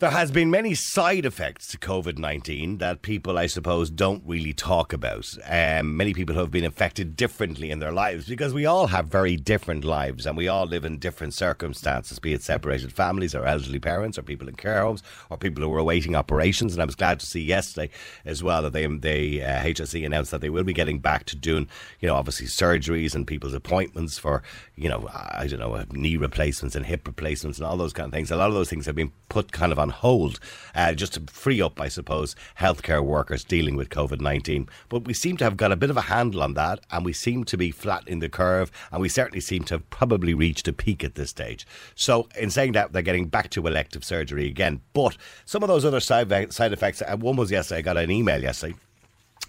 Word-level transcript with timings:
There 0.00 0.10
has 0.10 0.30
been 0.30 0.48
many 0.48 0.74
side 0.74 1.26
effects 1.26 1.66
to 1.72 1.76
COVID 1.76 2.18
nineteen 2.18 2.78
that 2.78 3.02
people, 3.02 3.36
I 3.36 3.48
suppose, 3.48 3.90
don't 3.90 4.22
really 4.24 4.52
talk 4.52 4.92
about. 4.92 5.26
Um, 5.44 5.96
many 5.96 6.14
people 6.14 6.36
have 6.36 6.52
been 6.52 6.62
affected 6.62 7.16
differently 7.16 7.72
in 7.72 7.80
their 7.80 7.90
lives 7.90 8.28
because 8.28 8.54
we 8.54 8.64
all 8.64 8.86
have 8.86 9.06
very 9.06 9.36
different 9.36 9.84
lives 9.84 10.24
and 10.24 10.36
we 10.36 10.46
all 10.46 10.66
live 10.66 10.84
in 10.84 11.00
different 11.00 11.34
circumstances, 11.34 12.20
be 12.20 12.32
it 12.32 12.44
separated 12.44 12.92
families 12.92 13.34
or 13.34 13.44
elderly 13.44 13.80
parents 13.80 14.16
or 14.16 14.22
people 14.22 14.46
in 14.46 14.54
care 14.54 14.82
homes 14.82 15.02
or 15.30 15.36
people 15.36 15.64
who 15.64 15.74
are 15.74 15.78
awaiting 15.78 16.14
operations. 16.14 16.74
And 16.74 16.80
I 16.80 16.84
was 16.86 16.94
glad 16.94 17.18
to 17.18 17.26
see 17.26 17.42
yesterday 17.42 17.90
as 18.24 18.40
well 18.40 18.62
that 18.62 18.72
they, 18.72 18.86
they 18.86 19.42
uh, 19.42 19.64
HSE 19.64 20.06
announced 20.06 20.30
that 20.30 20.42
they 20.42 20.50
will 20.50 20.62
be 20.62 20.72
getting 20.72 21.00
back 21.00 21.24
to 21.24 21.34
doing, 21.34 21.66
you 21.98 22.06
know, 22.06 22.14
obviously 22.14 22.46
surgeries 22.46 23.16
and 23.16 23.26
people's 23.26 23.52
appointments 23.52 24.16
for, 24.16 24.44
you 24.76 24.88
know, 24.88 25.08
I 25.12 25.48
don't 25.48 25.58
know, 25.58 25.84
knee 25.90 26.16
replacements 26.16 26.76
and 26.76 26.86
hip 26.86 27.04
replacements 27.04 27.58
and 27.58 27.66
all 27.66 27.76
those 27.76 27.92
kind 27.92 28.06
of 28.06 28.12
things. 28.12 28.30
A 28.30 28.36
lot 28.36 28.46
of 28.46 28.54
those 28.54 28.70
things 28.70 28.86
have 28.86 28.94
been 28.94 29.10
put 29.28 29.50
kind 29.50 29.72
of 29.72 29.80
on 29.80 29.87
hold 29.90 30.40
uh, 30.74 30.92
just 30.92 31.14
to 31.14 31.22
free 31.32 31.60
up, 31.60 31.80
I 31.80 31.88
suppose, 31.88 32.34
healthcare 32.58 33.04
workers 33.04 33.44
dealing 33.44 33.76
with 33.76 33.90
COVID 33.90 34.20
19. 34.20 34.68
But 34.88 35.04
we 35.04 35.14
seem 35.14 35.36
to 35.38 35.44
have 35.44 35.56
got 35.56 35.72
a 35.72 35.76
bit 35.76 35.90
of 35.90 35.96
a 35.96 36.02
handle 36.02 36.42
on 36.42 36.54
that 36.54 36.80
and 36.90 37.04
we 37.04 37.12
seem 37.12 37.44
to 37.44 37.56
be 37.56 37.70
flattening 37.70 38.20
the 38.20 38.28
curve 38.28 38.70
and 38.92 39.00
we 39.00 39.08
certainly 39.08 39.40
seem 39.40 39.64
to 39.64 39.74
have 39.74 39.90
probably 39.90 40.34
reached 40.34 40.68
a 40.68 40.72
peak 40.72 41.04
at 41.04 41.14
this 41.14 41.30
stage. 41.30 41.66
So, 41.94 42.28
in 42.38 42.50
saying 42.50 42.72
that, 42.72 42.92
they're 42.92 43.02
getting 43.02 43.28
back 43.28 43.50
to 43.50 43.66
elective 43.66 44.04
surgery 44.04 44.46
again. 44.46 44.80
But 44.92 45.16
some 45.44 45.62
of 45.62 45.68
those 45.68 45.84
other 45.84 46.00
side, 46.00 46.52
side 46.52 46.72
effects, 46.72 47.02
uh, 47.02 47.16
one 47.16 47.36
was 47.36 47.50
yesterday, 47.50 47.78
I 47.78 47.82
got 47.82 47.96
an 47.96 48.10
email 48.10 48.42
yesterday. 48.42 48.74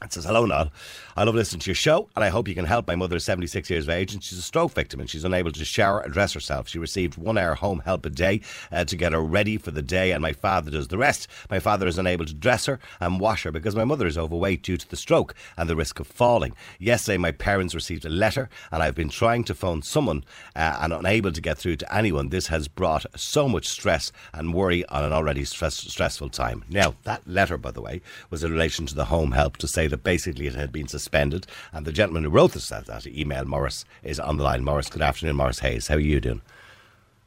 It 0.01 0.13
says, 0.13 0.25
Hello, 0.25 0.45
Niall. 0.45 0.71
I 1.17 1.23
love 1.25 1.35
listening 1.35 1.59
to 1.59 1.69
your 1.69 1.75
show, 1.75 2.07
and 2.15 2.23
I 2.23 2.29
hope 2.29 2.47
you 2.47 2.55
can 2.55 2.63
help. 2.63 2.87
My 2.87 2.95
mother 2.95 3.17
is 3.17 3.25
76 3.25 3.69
years 3.69 3.83
of 3.83 3.89
age, 3.89 4.13
and 4.13 4.23
she's 4.23 4.37
a 4.37 4.41
stroke 4.41 4.71
victim, 4.71 5.01
and 5.01 5.09
she's 5.09 5.25
unable 5.25 5.51
to 5.51 5.65
shower 5.65 5.99
and 5.99 6.13
dress 6.13 6.31
herself. 6.31 6.69
She 6.69 6.79
received 6.79 7.17
one 7.17 7.37
hour 7.37 7.55
home 7.55 7.79
help 7.79 8.05
a 8.05 8.09
day 8.09 8.39
uh, 8.71 8.85
to 8.85 8.95
get 8.95 9.11
her 9.11 9.21
ready 9.21 9.57
for 9.57 9.71
the 9.71 9.81
day, 9.81 10.13
and 10.13 10.21
my 10.21 10.31
father 10.31 10.71
does 10.71 10.87
the 10.87 10.97
rest. 10.97 11.27
My 11.49 11.59
father 11.59 11.87
is 11.87 11.97
unable 11.97 12.25
to 12.25 12.33
dress 12.33 12.67
her 12.67 12.79
and 13.01 13.19
wash 13.19 13.43
her 13.43 13.51
because 13.51 13.75
my 13.75 13.83
mother 13.83 14.07
is 14.07 14.17
overweight 14.17 14.63
due 14.63 14.77
to 14.77 14.89
the 14.89 14.95
stroke 14.95 15.35
and 15.57 15.69
the 15.69 15.75
risk 15.75 15.99
of 15.99 16.07
falling. 16.07 16.55
Yesterday, 16.79 17.17
my 17.17 17.33
parents 17.33 17.75
received 17.75 18.05
a 18.05 18.09
letter, 18.09 18.47
and 18.71 18.81
I've 18.81 18.95
been 18.95 19.09
trying 19.09 19.43
to 19.45 19.53
phone 19.53 19.81
someone 19.81 20.23
uh, 20.55 20.77
and 20.79 20.93
unable 20.93 21.33
to 21.33 21.41
get 21.41 21.57
through 21.57 21.75
to 21.77 21.93
anyone. 21.93 22.29
This 22.29 22.47
has 22.47 22.69
brought 22.69 23.05
so 23.19 23.49
much 23.49 23.67
stress 23.67 24.13
and 24.33 24.53
worry 24.53 24.85
on 24.85 25.03
an 25.03 25.11
already 25.11 25.43
stress, 25.43 25.75
stressful 25.75 26.29
time. 26.29 26.63
Now, 26.69 26.95
that 27.03 27.27
letter, 27.27 27.57
by 27.57 27.71
the 27.71 27.81
way, 27.81 28.01
was 28.29 28.41
in 28.41 28.53
relation 28.53 28.85
to 28.85 28.95
the 28.95 29.05
home 29.05 29.33
help 29.33 29.57
to 29.57 29.67
say 29.67 29.88
that 29.89 30.03
basically 30.03 30.47
it 30.47 30.55
had 30.55 30.71
been 30.71 30.87
suspended. 30.87 31.47
And 31.73 31.85
the 31.85 31.91
gentleman 31.91 32.23
who 32.23 32.29
wrote 32.29 32.55
us 32.55 32.69
that, 32.69 32.85
that 32.85 33.07
email, 33.07 33.45
Morris, 33.45 33.85
is 34.03 34.19
on 34.19 34.37
the 34.37 34.43
line. 34.43 34.63
Morris, 34.63 34.89
good 34.89 35.01
afternoon, 35.01 35.35
Morris 35.35 35.59
Hayes. 35.59 35.87
How 35.87 35.95
are 35.95 35.99
you 35.99 36.19
doing? 36.19 36.41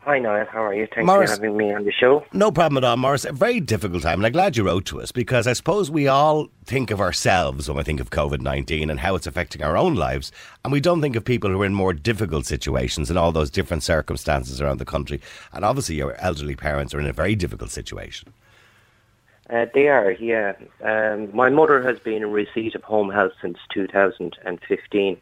Hi, 0.04 0.18
Niall. 0.18 0.46
How 0.50 0.64
are 0.64 0.74
you? 0.74 0.88
Thanks 0.92 1.06
Morris- 1.06 1.30
for 1.30 1.36
having 1.36 1.56
me 1.56 1.72
on 1.72 1.84
the 1.84 1.92
show. 1.92 2.24
No 2.32 2.50
problem 2.50 2.82
at 2.82 2.84
all, 2.84 2.96
Morris. 2.96 3.24
A 3.24 3.30
very 3.30 3.60
difficult 3.60 4.02
time, 4.02 4.18
and 4.18 4.26
I'm 4.26 4.32
glad 4.32 4.56
you 4.56 4.64
wrote 4.64 4.84
to 4.86 5.00
us 5.00 5.12
because 5.12 5.46
I 5.46 5.52
suppose 5.52 5.92
we 5.92 6.08
all 6.08 6.48
think 6.64 6.90
of 6.90 7.00
ourselves 7.00 7.68
when 7.68 7.76
we 7.76 7.84
think 7.84 8.00
of 8.00 8.10
COVID 8.10 8.40
19 8.40 8.90
and 8.90 8.98
how 8.98 9.14
it's 9.14 9.28
affecting 9.28 9.62
our 9.62 9.76
own 9.76 9.94
lives, 9.94 10.32
and 10.64 10.72
we 10.72 10.80
don't 10.80 11.00
think 11.00 11.14
of 11.14 11.24
people 11.24 11.50
who 11.50 11.62
are 11.62 11.66
in 11.66 11.74
more 11.74 11.92
difficult 11.92 12.46
situations 12.46 13.10
and 13.10 13.18
all 13.18 13.30
those 13.30 13.48
different 13.48 13.84
circumstances 13.84 14.60
around 14.60 14.78
the 14.78 14.84
country. 14.84 15.20
And 15.52 15.64
obviously, 15.64 15.94
your 15.94 16.16
elderly 16.16 16.56
parents 16.56 16.92
are 16.94 17.00
in 17.00 17.06
a 17.06 17.12
very 17.12 17.36
difficult 17.36 17.70
situation. 17.70 18.32
Uh, 19.50 19.66
they 19.74 19.88
are, 19.88 20.12
yeah. 20.12 20.52
Um, 20.82 21.34
my 21.34 21.50
mother 21.50 21.82
has 21.82 21.98
been 21.98 22.22
in 22.22 22.30
receipt 22.30 22.74
of 22.74 22.82
home 22.84 23.10
health 23.10 23.32
since 23.40 23.58
2015. 23.74 25.16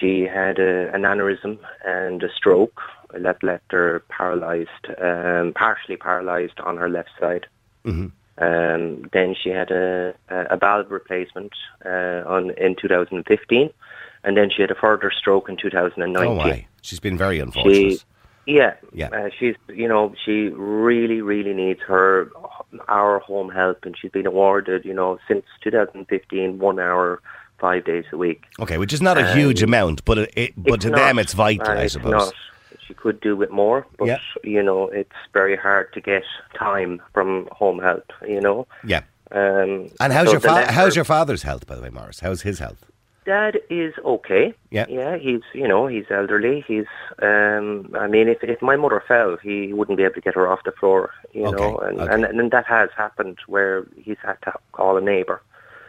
She 0.00 0.22
had 0.22 0.58
a, 0.58 0.92
an 0.94 1.02
aneurysm 1.02 1.58
and 1.84 2.22
a 2.22 2.32
stroke 2.34 2.80
that 3.12 3.42
left 3.42 3.70
her 3.70 4.02
paralysed, 4.08 4.86
um, 5.00 5.52
partially 5.54 5.96
paralysed 5.96 6.60
on 6.60 6.76
her 6.76 6.88
left 6.88 7.10
side. 7.18 7.46
Mhm. 7.84 8.12
Um, 8.40 9.08
then 9.12 9.34
she 9.34 9.50
had 9.50 9.70
a, 9.72 10.14
a 10.28 10.44
a 10.50 10.56
valve 10.56 10.90
replacement 10.92 11.52
uh, 11.84 12.22
on 12.24 12.50
in 12.50 12.76
2015, 12.80 13.70
and 14.22 14.36
then 14.36 14.48
she 14.54 14.62
had 14.62 14.70
a 14.70 14.76
further 14.76 15.10
stroke 15.10 15.48
in 15.48 15.56
2019. 15.56 16.16
Oh, 16.24 16.34
my. 16.36 16.66
She's 16.82 17.00
been 17.00 17.18
very 17.18 17.40
unfortunate. 17.40 17.74
She, 17.74 18.00
yeah, 18.46 18.74
Yeah. 18.92 19.08
Uh, 19.08 19.28
she's 19.38 19.56
you 19.68 19.88
know 19.88 20.14
she 20.24 20.48
really 20.54 21.20
really 21.20 21.52
needs 21.52 21.80
her 21.86 22.30
our 22.88 23.18
home 23.20 23.50
help, 23.50 23.84
and 23.84 23.96
she's 23.98 24.10
been 24.10 24.26
awarded 24.26 24.84
you 24.84 24.94
know 24.94 25.18
since 25.28 25.44
2015 25.62 26.58
one 26.58 26.78
hour 26.78 27.20
five 27.58 27.84
days 27.84 28.04
a 28.12 28.16
week. 28.16 28.44
Okay, 28.60 28.78
which 28.78 28.92
is 28.92 29.02
not 29.02 29.18
a 29.18 29.32
huge 29.34 29.62
amount, 29.62 30.04
but 30.04 30.18
it, 30.18 30.32
it, 30.36 30.52
but 30.56 30.80
to 30.82 30.90
not, 30.90 30.96
them 30.98 31.18
it's 31.18 31.32
vital, 31.32 31.68
uh, 31.68 31.80
I 31.80 31.86
suppose. 31.88 32.12
not. 32.12 32.32
She 32.86 32.94
could 32.94 33.20
do 33.20 33.42
it 33.42 33.50
more, 33.50 33.86
but 33.98 34.06
Yeah. 34.06 34.18
you 34.44 34.62
know 34.62 34.88
it's 34.88 35.12
very 35.32 35.56
hard 35.56 35.92
to 35.92 36.00
get 36.00 36.22
time 36.58 37.02
from 37.12 37.48
home 37.52 37.80
help. 37.80 38.12
You 38.26 38.40
know. 38.40 38.66
Yeah. 38.84 39.02
Um, 39.30 39.90
And 40.00 40.10
how's 40.12 40.26
so 40.28 40.32
your 40.32 40.40
fa- 40.40 40.72
how's 40.72 40.96
your 40.96 41.04
father's 41.04 41.42
health, 41.42 41.66
by 41.66 41.74
the 41.74 41.82
way, 41.82 41.90
Morris? 41.90 42.20
How's 42.20 42.42
his 42.42 42.60
health? 42.60 42.86
Dad 43.28 43.60
is 43.68 43.92
okay. 44.06 44.54
Yeah. 44.70 44.86
Yeah, 44.88 45.18
he's 45.18 45.42
you 45.52 45.68
know 45.68 45.86
he's 45.86 46.06
elderly. 46.10 46.64
He's 46.66 46.90
um 47.20 47.94
I 48.04 48.06
mean 48.14 48.26
if 48.34 48.38
if 48.42 48.60
my 48.62 48.76
mother 48.76 49.02
fell, 49.06 49.36
he 49.36 49.74
wouldn't 49.74 49.98
be 49.98 50.04
able 50.04 50.14
to 50.14 50.26
get 50.28 50.34
her 50.34 50.48
off 50.50 50.60
the 50.64 50.72
floor. 50.80 51.10
You 51.34 51.46
Okay, 51.48 51.56
know, 51.56 51.76
and, 51.86 52.00
okay. 52.00 52.12
and 52.12 52.24
and 52.24 52.50
that 52.56 52.66
has 52.66 52.88
happened 52.96 53.36
where 53.46 53.86
he's 54.04 54.16
had 54.28 54.38
to 54.46 54.52
call 54.72 54.96
a 54.96 55.02
neighbour, 55.12 55.42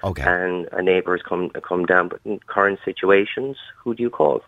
Okay. 0.04 0.24
and 0.36 0.68
a 0.80 0.82
neighbour 0.82 1.14
has 1.16 1.24
come 1.32 1.50
come 1.70 1.86
down. 1.86 2.10
But 2.10 2.20
in 2.26 2.40
current 2.56 2.80
situations, 2.84 3.56
who 3.82 3.96
do 3.96 4.04
you 4.04 4.10
call? 4.10 4.42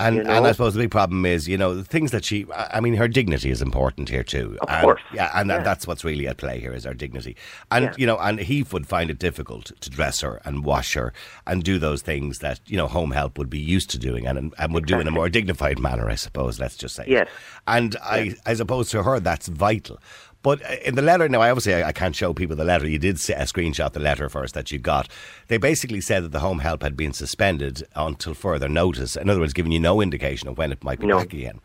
And 0.00 0.16
you 0.16 0.22
and 0.22 0.46
I 0.46 0.52
suppose 0.52 0.74
the 0.74 0.80
big 0.80 0.90
problem 0.90 1.26
is, 1.26 1.46
you 1.48 1.58
know, 1.58 1.74
the 1.74 1.84
things 1.84 2.10
that 2.10 2.24
she. 2.24 2.46
I 2.54 2.80
mean, 2.80 2.94
her 2.94 3.06
dignity 3.06 3.50
is 3.50 3.60
important 3.62 4.08
here 4.08 4.22
too. 4.24 4.56
Of 4.62 4.68
and, 4.68 4.82
course. 4.82 5.00
Yeah, 5.12 5.30
and 5.34 5.48
Yeah. 5.48 5.62
that's 5.62 5.86
what's 5.86 6.04
really 6.04 6.26
at 6.26 6.38
play 6.38 6.58
here 6.58 6.72
is 6.72 6.84
her 6.84 6.94
dignity. 6.94 7.36
And 7.70 7.84
Yeah. 7.84 7.94
you 7.98 8.06
know, 8.06 8.18
and 8.18 8.40
he 8.40 8.62
would 8.72 8.86
find 8.86 9.10
it 9.10 9.18
difficult 9.18 9.72
to 9.80 9.90
dress 9.90 10.20
her 10.22 10.40
and 10.44 10.64
wash 10.64 10.94
her 10.94 11.12
and 11.46 11.62
do 11.62 11.78
those 11.78 12.02
things 12.02 12.38
that 12.38 12.60
you 12.66 12.76
know 12.76 12.86
home 12.88 13.10
help 13.12 13.38
would 13.38 13.50
be 13.50 13.58
used 13.58 13.90
to 13.90 13.98
doing 13.98 14.26
and 14.26 14.54
and 14.58 14.74
would 14.74 14.86
do 14.86 14.98
in 14.98 15.06
a 15.06 15.10
more 15.10 15.28
dignified 15.28 15.78
manner, 15.78 16.08
I 16.08 16.14
suppose. 16.14 16.58
Let's 16.58 16.76
just 16.76 16.94
say. 16.96 17.04
Yes. 17.06 17.28
And 17.66 17.96
I, 18.02 18.34
I 18.46 18.54
suppose 18.54 18.90
to 18.90 19.02
her 19.02 19.20
that's 19.20 19.48
vital. 19.48 20.00
But 20.42 20.62
uh, 20.64 20.76
in 20.84 20.94
the 20.94 21.02
letter, 21.02 21.28
now 21.28 21.40
I 21.40 21.50
obviously 21.50 21.74
I, 21.74 21.88
I 21.88 21.92
can't 21.92 22.16
show 22.16 22.32
people 22.32 22.56
the 22.56 22.64
letter. 22.64 22.88
You 22.88 22.98
did 22.98 23.20
say, 23.20 23.34
uh, 23.34 23.42
screenshot 23.42 23.92
the 23.92 24.00
letter 24.00 24.28
first 24.28 24.54
that 24.54 24.72
you 24.72 24.78
got. 24.78 25.08
They 25.48 25.58
basically 25.58 26.00
said 26.00 26.24
that 26.24 26.32
the 26.32 26.40
home 26.40 26.60
help 26.60 26.82
had 26.82 26.96
been 26.96 27.12
suspended 27.12 27.86
until 27.94 28.34
further 28.34 28.68
notice. 28.68 29.16
In 29.16 29.28
other 29.28 29.40
words, 29.40 29.52
giving 29.52 29.72
you 29.72 29.80
no 29.80 30.00
indication 30.00 30.48
of 30.48 30.56
when 30.58 30.72
it 30.72 30.82
might 30.82 31.00
be 31.00 31.06
No. 31.06 31.18
back 31.18 31.32
again. 31.32 31.60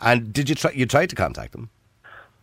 And 0.00 0.32
did 0.32 0.48
you 0.48 0.54
try? 0.54 0.70
You 0.72 0.86
tried 0.86 1.10
to 1.10 1.16
contact 1.16 1.52
them? 1.52 1.70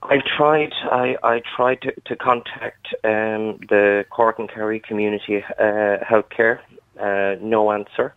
I 0.03 0.17
tried. 0.37 0.73
I, 0.91 1.15
I 1.23 1.41
tried 1.55 1.81
to, 1.83 1.93
to 2.05 2.15
contact 2.15 2.87
um, 3.03 3.59
the 3.69 4.05
Cork 4.09 4.39
and 4.39 4.49
Kerry 4.49 4.79
Community 4.79 5.43
uh, 5.59 5.97
Healthcare. 6.03 6.59
Uh, 6.99 7.35
no 7.41 7.71
answer. 7.71 8.15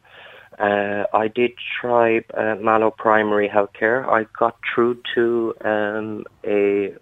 Uh, 0.59 1.05
I 1.13 1.29
did 1.29 1.53
try 1.81 2.19
uh, 2.35 2.55
Mallow 2.57 2.91
Primary 2.91 3.49
Healthcare. 3.49 4.07
I 4.09 4.27
got 4.39 4.57
through 4.73 5.03
to 5.15 5.55
um, 5.63 6.25
a, 6.45 6.95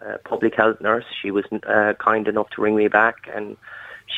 a 0.00 0.18
public 0.18 0.54
health 0.54 0.80
nurse. 0.80 1.04
She 1.22 1.30
was 1.30 1.44
uh, 1.66 1.94
kind 1.98 2.28
enough 2.28 2.48
to 2.50 2.62
ring 2.62 2.76
me 2.76 2.88
back, 2.88 3.16
and 3.34 3.56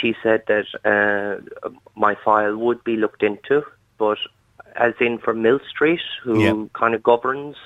she 0.00 0.14
said 0.22 0.42
that 0.48 0.66
uh, 0.84 1.68
my 1.96 2.14
file 2.24 2.56
would 2.56 2.82
be 2.84 2.96
looked 2.96 3.22
into, 3.22 3.62
but 3.98 4.18
as 4.76 4.94
in 5.00 5.18
for 5.18 5.34
Mill 5.34 5.60
Street, 5.68 6.00
who 6.22 6.40
Yeah. 6.42 6.66
kind 6.78 6.94
of 6.94 7.02
governs 7.02 7.56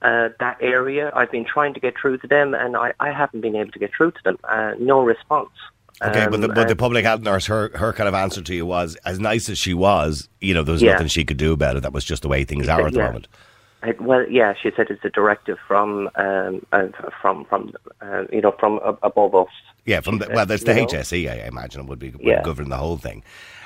uh, 0.00 0.28
that 0.38 0.56
area. 0.60 1.10
I've 1.14 1.30
been 1.32 1.44
trying 1.44 1.74
to 1.74 1.80
get 1.80 1.94
through 2.00 2.18
to 2.18 2.28
them, 2.28 2.54
and 2.54 2.76
I, 2.76 2.92
I 3.00 3.10
haven't 3.10 3.40
been 3.40 3.56
able 3.56 3.72
to 3.72 3.78
get 3.80 3.90
through 3.96 4.12
to 4.12 4.18
them. 4.24 4.38
Uh, 4.44 4.74
no 4.78 5.02
response. 5.02 5.50
Okay, 6.00 6.28
but 6.30 6.40
the, 6.40 6.48
Um, 6.48 6.54
but 6.54 6.68
the 6.68 6.76
public 6.76 7.04
health 7.04 7.22
nurse, 7.22 7.46
her 7.46 7.72
her 7.74 7.92
kind 7.92 8.08
of 8.08 8.14
answer 8.14 8.40
to 8.40 8.54
you 8.54 8.64
was, 8.64 8.94
as 9.04 9.18
nice 9.18 9.48
as 9.48 9.58
she 9.58 9.74
was, 9.74 10.28
you 10.40 10.54
know, 10.54 10.62
there 10.62 10.72
was 10.74 10.82
Yeah. 10.82 10.92
nothing 10.92 11.08
she 11.08 11.24
could 11.24 11.36
do 11.38 11.52
about 11.52 11.74
it. 11.76 11.82
That 11.82 11.92
was 11.92 12.04
just 12.04 12.22
the 12.22 12.28
way 12.28 12.44
things 12.44 12.68
are 12.68 12.86
at 12.86 12.92
the 12.92 13.00
Yeah. 13.00 13.06
moment. 13.08 13.26
I- 13.82 13.94
well, 14.00 14.26
yeah, 14.28 14.54
she 14.60 14.70
said 14.76 14.86
it's 14.90 15.04
a 15.04 15.10
directive 15.10 15.58
from 15.66 16.10
um, 16.16 16.66
uh, 16.72 16.88
from 17.20 17.44
from 17.44 17.72
uh, 18.00 18.24
you 18.32 18.40
know 18.40 18.52
from 18.58 18.80
ab- 18.84 18.98
above 19.02 19.34
us. 19.34 19.48
Yeah, 19.84 20.00
from 20.00 20.18
the, 20.18 20.28
well, 20.32 20.44
that's 20.46 20.64
the 20.64 20.74
you 20.74 20.82
know. 20.82 20.86
HSE, 20.86 21.30
I 21.30 21.46
imagine, 21.46 21.86
would 21.86 21.98
be 21.98 22.10
would 22.10 22.20
Yeah. 22.20 22.42
govern 22.42 22.68
the 22.68 22.76
whole 22.76 22.96
thing. 22.98 23.22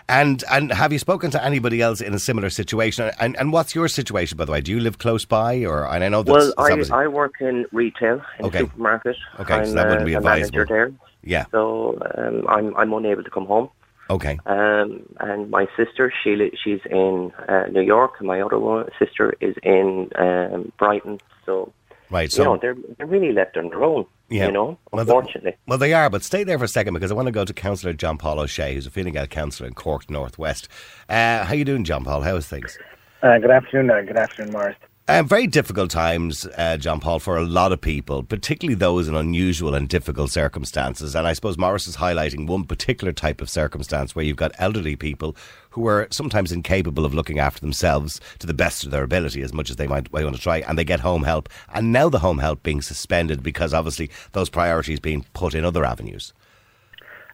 And 0.08 0.44
and 0.50 0.72
have 0.72 0.92
you 0.92 0.98
spoken 0.98 1.30
to 1.30 1.42
anybody 1.42 1.80
else 1.80 2.00
in 2.00 2.12
a 2.12 2.18
similar 2.18 2.50
situation? 2.50 3.10
And 3.18 3.36
and 3.38 3.52
what's 3.52 3.74
your 3.74 3.88
situation, 3.88 4.36
by 4.36 4.44
the 4.44 4.52
way? 4.52 4.60
Do 4.60 4.70
you 4.70 4.80
live 4.80 4.98
close 4.98 5.24
by, 5.24 5.64
or 5.64 5.86
and 5.86 6.04
I 6.04 6.08
know 6.08 6.22
that's 6.22 6.54
Well, 6.58 6.70
it's 6.70 6.90
I, 6.90 7.04
I 7.04 7.06
work 7.06 7.34
in 7.40 7.66
retail 7.72 8.20
in 8.38 8.44
Okay. 8.46 8.58
supermarket. 8.58 9.16
Okay, 9.40 9.54
I'm 9.54 9.66
so 9.66 9.74
that 9.74 9.86
wouldn't 9.88 10.02
uh, 10.02 10.04
be 10.04 10.14
a 10.14 10.20
manager 10.20 10.62
advisable. 10.62 10.74
there, 10.74 10.92
yeah, 11.24 11.44
so 11.50 11.98
um, 12.18 12.46
I'm 12.48 12.76
I'm 12.76 12.92
unable 12.92 13.22
to 13.24 13.30
come 13.30 13.46
home. 13.46 13.70
Okay, 14.10 14.38
Um, 14.46 15.02
and 15.20 15.50
my 15.50 15.66
sister, 15.76 16.12
she 16.22 16.36
li- 16.36 16.56
she's 16.62 16.80
in 16.90 17.32
uh, 17.48 17.64
New 17.70 17.80
York, 17.82 18.14
and 18.18 18.28
my 18.28 18.40
other 18.40 18.58
one, 18.58 18.88
sister 18.98 19.34
is 19.40 19.56
in 19.62 20.10
um, 20.16 20.72
Brighton. 20.78 21.18
So 21.46 21.72
Right, 22.10 22.30
so- 22.30 22.42
you 22.42 22.48
know, 22.48 22.56
they're 22.60 22.76
they're 22.98 23.06
really 23.06 23.32
left 23.32 23.56
on 23.56 23.68
their 23.70 23.82
own. 23.82 24.04
Yeah. 24.28 24.46
You 24.46 24.52
know, 24.52 24.78
Well, 24.90 25.04
the- 25.04 25.14
unfortunately. 25.14 25.56
Well, 25.66 25.78
they 25.78 25.92
are, 25.92 26.08
but 26.08 26.22
stay 26.22 26.42
there 26.44 26.58
for 26.58 26.64
a 26.64 26.68
second 26.68 26.94
because 26.94 27.10
I 27.10 27.14
want 27.14 27.26
to 27.26 27.32
go 27.32 27.44
to 27.44 27.52
Councillor 27.52 27.92
John 27.92 28.16
Paul 28.16 28.40
O'Shea, 28.40 28.74
who's 28.74 28.86
a 28.86 28.90
Fine 28.90 29.10
Gael 29.12 29.26
councillor 29.26 29.68
in 29.68 29.74
Cork 29.74 30.08
Northwest. 30.10 30.68
Uh, 31.08 31.44
how 31.44 31.52
you 31.54 31.64
doing, 31.66 31.84
John 31.84 32.02
Paul? 32.04 32.22
How's 32.22 32.46
things? 32.46 32.78
Uh, 33.22 33.38
good 33.38 33.50
afternoon, 33.50 33.90
uh, 33.90 34.00
good 34.02 34.16
afternoon, 34.16 34.52
Morris. 34.52 34.76
Um, 35.08 35.26
very 35.26 35.48
difficult 35.48 35.90
times, 35.90 36.46
uh, 36.56 36.76
John 36.76 37.00
Paul, 37.00 37.18
for 37.18 37.36
a 37.36 37.44
lot 37.44 37.72
of 37.72 37.80
people, 37.80 38.22
particularly 38.22 38.76
those 38.76 39.08
in 39.08 39.16
unusual 39.16 39.74
and 39.74 39.88
difficult 39.88 40.30
circumstances. 40.30 41.16
And 41.16 41.26
I 41.26 41.32
suppose 41.32 41.58
Morris 41.58 41.88
is 41.88 41.96
highlighting 41.96 42.46
one 42.46 42.62
particular 42.62 43.12
type 43.12 43.40
of 43.40 43.50
circumstance 43.50 44.14
where 44.14 44.24
you've 44.24 44.36
got 44.36 44.52
elderly 44.58 44.94
people 44.94 45.34
who 45.70 45.88
are 45.88 46.06
sometimes 46.12 46.52
incapable 46.52 47.04
of 47.04 47.14
looking 47.14 47.40
after 47.40 47.60
themselves 47.60 48.20
to 48.38 48.46
the 48.46 48.54
best 48.54 48.84
of 48.84 48.92
their 48.92 49.02
ability, 49.02 49.42
as 49.42 49.52
much 49.52 49.70
as 49.70 49.76
they 49.76 49.88
might 49.88 50.12
want 50.12 50.36
to 50.36 50.40
try, 50.40 50.58
and 50.58 50.78
they 50.78 50.84
get 50.84 51.00
home 51.00 51.24
help. 51.24 51.48
And 51.74 51.92
now 51.92 52.08
the 52.08 52.20
home 52.20 52.38
help 52.38 52.62
being 52.62 52.80
suspended 52.80 53.42
because 53.42 53.74
obviously 53.74 54.08
those 54.30 54.50
priorities 54.50 55.00
being 55.00 55.26
put 55.34 55.56
in 55.56 55.64
other 55.64 55.84
avenues. 55.84 56.32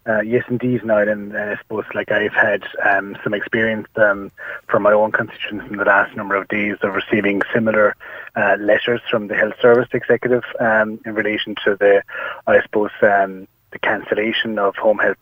Uh, 0.07 0.21
yes, 0.21 0.43
indeed, 0.49 0.83
Niall, 0.83 1.09
and 1.09 1.35
uh, 1.35 1.39
I 1.39 1.57
suppose 1.57 1.85
like 1.93 2.11
I've 2.11 2.33
had 2.33 2.63
um, 2.83 3.17
some 3.23 3.33
experience 3.33 3.87
um, 3.95 4.31
from 4.67 4.83
my 4.83 4.93
own 4.93 5.11
constituents 5.11 5.65
in 5.69 5.77
the 5.77 5.85
last 5.85 6.15
number 6.15 6.35
of 6.35 6.47
days 6.47 6.77
of 6.81 6.95
receiving 6.95 7.41
similar 7.53 7.95
uh, 8.35 8.55
letters 8.59 9.01
from 9.09 9.27
the 9.27 9.35
health 9.35 9.55
service 9.61 9.89
executive 9.93 10.43
um, 10.59 10.99
in 11.05 11.13
relation 11.13 11.55
to 11.65 11.75
the, 11.75 12.01
I 12.47 12.61
suppose, 12.61 12.91
um, 13.01 13.47
the 13.71 13.79
cancellation 13.79 14.57
of 14.57 14.75
home 14.77 14.99
health 14.99 15.17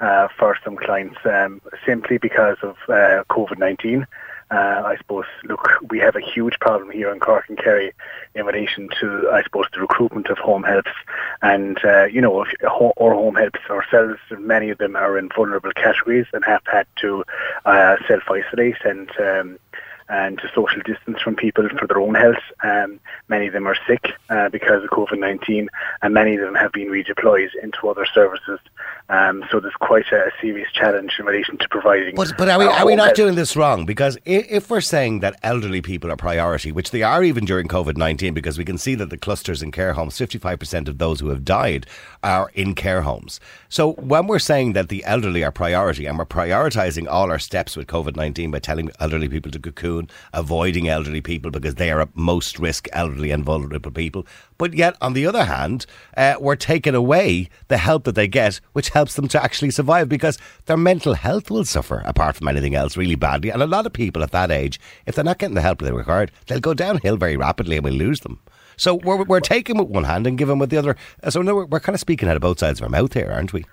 uh, 0.00 0.28
for 0.38 0.56
some 0.62 0.76
clients 0.76 1.18
um, 1.24 1.60
simply 1.84 2.18
because 2.18 2.58
of 2.62 2.76
uh, 2.88 3.24
COVID 3.30 3.58
nineteen. 3.58 4.06
Uh, 4.50 4.82
I 4.86 4.96
suppose, 4.96 5.26
look, 5.44 5.68
we 5.90 5.98
have 5.98 6.16
a 6.16 6.20
huge 6.20 6.58
problem 6.58 6.90
here 6.90 7.12
in 7.12 7.20
Cork 7.20 7.48
and 7.48 7.58
Kerry 7.58 7.92
in 8.34 8.46
relation 8.46 8.88
to, 9.00 9.28
I 9.30 9.42
suppose, 9.42 9.66
the 9.74 9.80
recruitment 9.80 10.28
of 10.28 10.38
home 10.38 10.62
helps. 10.62 10.90
And, 11.42 11.78
uh, 11.84 12.04
you 12.04 12.22
know, 12.22 12.42
if, 12.42 12.48
our 12.64 13.14
home 13.14 13.34
helps 13.34 13.60
ourselves, 13.68 14.18
many 14.30 14.70
of 14.70 14.78
them 14.78 14.96
are 14.96 15.18
in 15.18 15.28
vulnerable 15.28 15.72
categories 15.72 16.26
and 16.32 16.42
have 16.46 16.62
had 16.64 16.86
to 17.02 17.24
uh, 17.66 17.96
self-isolate 18.06 18.84
and 18.84 19.10
um, 19.20 19.58
and 20.08 20.38
to 20.38 20.48
social 20.54 20.80
distance 20.82 21.20
from 21.20 21.36
people 21.36 21.68
for 21.78 21.86
their 21.86 22.00
own 22.00 22.14
health. 22.14 22.42
Um, 22.62 23.00
many 23.28 23.46
of 23.46 23.52
them 23.52 23.66
are 23.66 23.76
sick 23.86 24.12
uh, 24.30 24.48
because 24.48 24.82
of 24.82 24.90
COVID-19 24.90 25.68
and 26.02 26.14
many 26.14 26.34
of 26.34 26.40
them 26.40 26.54
have 26.54 26.72
been 26.72 26.88
redeployed 26.88 27.50
into 27.62 27.88
other 27.88 28.06
services. 28.06 28.60
Um, 29.10 29.44
so 29.50 29.60
there's 29.60 29.74
quite 29.74 30.06
a, 30.12 30.30
serious 30.40 30.70
challenge 30.72 31.16
in 31.18 31.24
relation 31.24 31.56
to 31.58 31.68
providing. 31.68 32.14
But, 32.14 32.32
but 32.36 32.48
are 32.48 32.58
we, 32.58 32.66
are 32.66 32.86
we 32.86 32.94
not 32.94 33.06
health. 33.06 33.16
doing 33.16 33.34
this 33.34 33.56
wrong? 33.56 33.86
Because 33.86 34.18
if 34.24 34.70
we're 34.70 34.80
saying 34.80 35.20
that 35.20 35.38
elderly 35.42 35.80
people 35.80 36.12
are 36.12 36.16
priority, 36.16 36.70
which 36.70 36.90
they 36.90 37.02
are 37.02 37.24
even 37.24 37.44
during 37.44 37.66
COVID 37.66 37.96
19, 37.96 38.34
because 38.34 38.58
we 38.58 38.64
can 38.64 38.78
see 38.78 38.94
that 38.94 39.10
the 39.10 39.16
clusters 39.16 39.62
in 39.62 39.72
care 39.72 39.94
homes, 39.94 40.18
55% 40.18 40.88
of 40.88 40.98
those 40.98 41.20
who 41.20 41.30
have 41.30 41.44
died 41.44 41.86
are 42.22 42.50
in 42.54 42.74
care 42.74 43.02
homes. 43.02 43.40
So 43.68 43.92
when 43.94 44.26
we're 44.26 44.38
saying 44.38 44.74
that 44.74 44.88
the 44.88 45.04
elderly 45.04 45.42
are 45.42 45.52
priority 45.52 46.06
and 46.06 46.18
we're 46.18 46.26
prioritising 46.26 47.08
all 47.08 47.30
our 47.30 47.38
steps 47.38 47.76
with 47.76 47.86
COVID 47.86 48.16
19 48.16 48.50
by 48.50 48.58
telling 48.58 48.90
elderly 49.00 49.28
people 49.28 49.50
to 49.52 49.58
cocoon, 49.58 49.97
avoiding 50.32 50.88
elderly 50.88 51.20
people 51.20 51.50
because 51.50 51.74
they 51.74 51.90
are 51.90 52.00
at 52.00 52.16
most 52.16 52.58
risk 52.58 52.86
elderly 52.92 53.30
and 53.30 53.44
vulnerable 53.44 53.90
people, 53.90 54.26
but 54.56 54.74
yet 54.74 54.96
on 55.00 55.12
the 55.12 55.26
other 55.26 55.44
hand, 55.44 55.86
uh, 56.16 56.34
we're 56.40 56.56
taking 56.56 56.94
away 56.94 57.48
the 57.68 57.78
help 57.78 58.04
that 58.04 58.14
they 58.14 58.28
get, 58.28 58.60
which 58.72 58.90
helps 58.90 59.14
them 59.14 59.28
to 59.28 59.42
actually 59.42 59.70
survive 59.70 60.08
because 60.08 60.38
their 60.66 60.76
mental 60.76 61.14
health 61.14 61.50
will 61.50 61.64
suffer 61.64 62.02
apart 62.04 62.36
from 62.36 62.48
anything 62.48 62.74
else 62.74 62.96
really 62.96 63.14
badly. 63.14 63.50
And 63.50 63.62
a 63.62 63.66
lot 63.66 63.86
of 63.86 63.92
people 63.92 64.22
at 64.22 64.30
that 64.32 64.50
age, 64.50 64.80
if 65.06 65.14
they're 65.14 65.24
not 65.24 65.38
getting 65.38 65.54
the 65.54 65.62
help 65.62 65.80
they 65.80 65.92
require, 65.92 66.28
they'll 66.46 66.60
go 66.60 66.74
downhill 66.74 67.16
very 67.16 67.36
rapidly 67.36 67.76
and 67.76 67.84
we'll 67.84 67.94
lose 67.94 68.20
them. 68.20 68.40
So 68.76 68.94
we're, 68.94 69.24
we're 69.24 69.40
taking 69.40 69.76
with 69.76 69.88
one 69.88 70.04
hand 70.04 70.26
and 70.26 70.38
giving 70.38 70.58
with 70.58 70.70
the 70.70 70.76
other. 70.76 70.96
Uh, 71.22 71.30
So 71.30 71.42
no, 71.42 71.54
we're, 71.54 71.66
we're 71.66 71.80
kind 71.80 71.94
of 71.94 72.00
speaking 72.00 72.28
out 72.28 72.36
of 72.36 72.42
both 72.42 72.60
sides 72.60 72.80
of 72.80 72.84
our 72.84 72.88
mouth 72.88 73.12
here, 73.12 73.30
aren't 73.30 73.52
we? 73.52 73.64